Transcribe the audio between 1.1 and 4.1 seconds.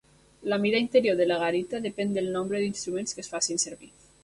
de la garita depèn del nombre d'instruments que es facin servir.